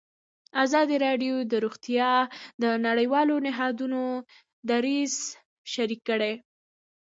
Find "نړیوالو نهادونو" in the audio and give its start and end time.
2.87-4.01